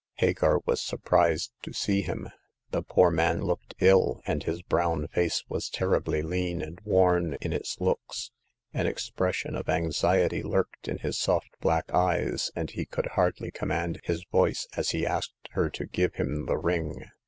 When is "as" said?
14.75-14.89